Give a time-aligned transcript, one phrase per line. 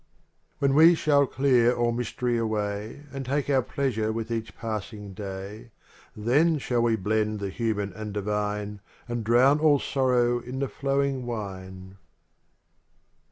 [0.01, 5.13] xli When we shall clear all mystery away And take our pleasure with each passing
[5.13, 5.69] day,,
[6.15, 11.27] Then shal] we blend the human and divine And drown all sorrow in the flowing
[11.27, 11.99] wine.